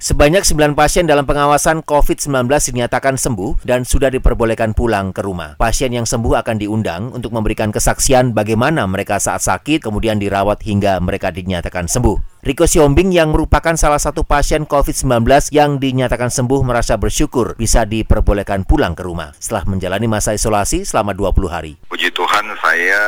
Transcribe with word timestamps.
Sebanyak 0.00 0.48
9 0.48 0.72
pasien 0.72 1.04
dalam 1.04 1.28
pengawasan 1.28 1.84
COVID-19 1.84 2.48
dinyatakan 2.48 3.20
sembuh 3.20 3.60
dan 3.68 3.84
sudah 3.84 4.08
diperbolehkan 4.08 4.72
pulang 4.72 5.12
ke 5.12 5.20
rumah. 5.20 5.60
Pasien 5.60 5.92
yang 5.92 6.08
sembuh 6.08 6.40
akan 6.40 6.56
diundang 6.56 7.12
untuk 7.12 7.36
memberikan 7.36 7.68
kesaksian 7.68 8.32
bagaimana 8.32 8.88
mereka 8.88 9.20
saat 9.20 9.44
sakit 9.44 9.84
kemudian 9.84 10.16
dirawat 10.16 10.64
hingga 10.64 10.96
mereka 11.04 11.28
dinyatakan 11.28 11.84
sembuh. 11.84 12.40
Riko 12.40 12.64
Siombing 12.64 13.12
yang 13.12 13.36
merupakan 13.36 13.76
salah 13.76 14.00
satu 14.00 14.24
pasien 14.24 14.64
COVID-19 14.64 15.20
yang 15.52 15.76
dinyatakan 15.76 16.32
sembuh 16.32 16.64
merasa 16.64 16.96
bersyukur 16.96 17.60
bisa 17.60 17.84
diperbolehkan 17.84 18.64
pulang 18.64 18.96
ke 18.96 19.04
rumah 19.04 19.36
setelah 19.36 19.68
menjalani 19.68 20.08
masa 20.08 20.32
isolasi 20.32 20.88
selama 20.88 21.12
20 21.12 21.44
hari. 21.52 21.76
Puji 21.92 22.08
Tuhan 22.16 22.48
saya 22.64 23.04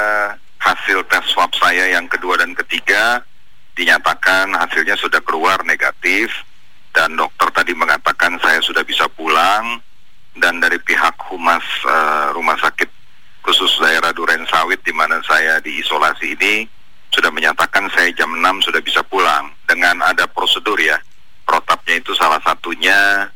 hasil 0.61 1.09
tes 1.09 1.25
swab 1.33 1.57
saya 1.57 1.89
yang 1.97 2.05
kedua 2.05 2.37
dan 2.37 2.53
ketiga 2.53 3.25
dinyatakan 3.81 4.53
hasilnya 4.53 5.01
sudah 5.01 5.25
keluar 5.25 5.65
negatif 5.65 6.52
dan 6.93 7.17
dokter 7.17 7.49
tadi 7.51 7.73
mengatakan 7.73 8.37
saya 8.39 8.61
sudah 8.61 8.85
bisa 8.85 9.09
pulang 9.09 9.81
dan 10.37 10.61
dari 10.61 10.77
pihak 10.81 11.17
humas 11.29 11.65
uh, 11.89 12.33
rumah 12.37 12.57
sakit 12.61 12.89
khusus 13.43 13.73
daerah 13.81 14.15
Duren 14.15 14.45
Sawit 14.47 14.81
di 14.85 14.93
mana 14.95 15.19
saya 15.25 15.59
diisolasi 15.61 16.37
ini 16.37 16.65
sudah 17.13 17.29
menyatakan 17.29 17.89
saya 17.93 18.09
jam 18.17 18.33
6 18.33 18.69
sudah 18.69 18.81
bisa 18.81 19.05
pulang 19.05 19.53
dengan 19.69 20.01
ada 20.05 20.25
prosedur 20.29 20.81
ya 20.81 20.97
protapnya 21.45 22.01
itu 22.01 22.17
salah 22.17 22.41
satunya 22.41 23.29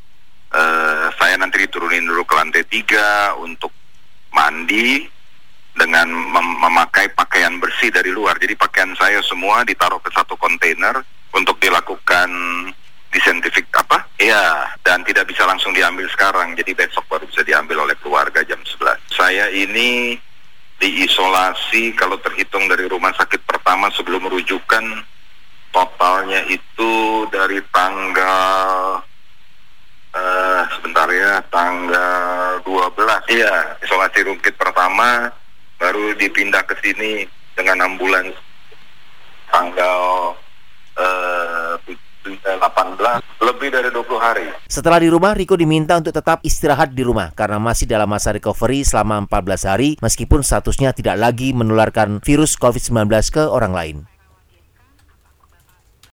uh, 0.52 1.06
saya 1.16 1.36
nanti 1.36 1.64
diturunin 1.64 2.08
dulu 2.08 2.24
ke 2.24 2.34
lantai 2.36 2.64
tiga 2.64 3.36
untuk 3.36 3.72
mandi 4.32 5.04
dengan 5.76 6.08
mem 6.08 6.48
memakai 6.56 7.12
pakaian 7.12 7.60
bersih 7.60 7.92
dari 7.92 8.08
luar 8.08 8.40
jadi 8.40 8.56
pakaian 8.56 8.96
saya 8.96 9.20
semua 9.20 9.60
ditaruh 9.68 10.00
ke 10.00 10.08
satu 10.08 10.32
kontainer 10.40 11.04
untuk 11.36 11.60
dilakukan? 11.60 12.32
Iya, 14.26 14.74
dan 14.82 15.06
tidak 15.06 15.30
bisa 15.30 15.46
langsung 15.46 15.70
diambil 15.70 16.10
sekarang. 16.10 16.58
Jadi 16.58 16.74
besok 16.74 17.06
baru 17.06 17.30
bisa 17.30 17.46
diambil 17.46 17.86
oleh 17.86 17.94
keluarga 18.02 18.42
jam 18.42 18.58
11. 18.58 18.98
Saya 19.14 19.46
ini 19.54 20.18
diisolasi 20.82 21.94
kalau 21.94 22.18
terhitung 22.18 22.66
dari 22.66 22.90
rumah 22.90 23.14
sakit 23.14 23.46
pertama 23.46 23.86
sebelum 23.94 24.26
rujukan 24.26 24.82
totalnya 25.70 26.42
itu 26.50 27.22
dari 27.30 27.62
tanggal 27.70 28.98
uh, 30.10 30.62
sebentar 30.74 31.06
ya 31.06 31.38
tanggal 31.48 32.60
12 32.66 33.32
iya 33.32 33.78
isolasi 33.80 34.26
rumkit 34.26 34.58
pertama 34.58 35.32
baru 35.80 36.12
dipindah 36.18 36.60
ke 36.68 36.76
sini 36.84 37.24
dengan 37.56 37.88
ambulans 37.88 38.36
tanggal 39.48 40.36
uh, 41.00 41.78
18 41.80 42.66
lebih 43.66 43.82
dari 43.82 43.90
20 43.90 44.22
hari. 44.22 44.46
Setelah 44.70 45.02
di 45.02 45.10
rumah, 45.10 45.34
Riko 45.34 45.58
diminta 45.58 45.98
untuk 45.98 46.14
tetap 46.14 46.38
istirahat 46.46 46.94
di 46.94 47.02
rumah 47.02 47.34
karena 47.34 47.58
masih 47.58 47.90
dalam 47.90 48.06
masa 48.06 48.30
recovery 48.30 48.86
selama 48.86 49.26
14 49.26 49.66
hari 49.66 49.90
meskipun 49.98 50.46
statusnya 50.46 50.94
tidak 50.94 51.18
lagi 51.18 51.50
menularkan 51.50 52.22
virus 52.22 52.54
COVID-19 52.54 53.10
ke 53.34 53.42
orang 53.42 53.74
lain. 53.74 54.15